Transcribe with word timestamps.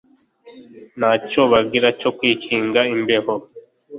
nta 0.99 1.11
cyo 1.29 1.41
bagira 1.51 1.87
cyo 1.99 2.09
kwikinga 2.17 2.81
imbeho 2.95 3.33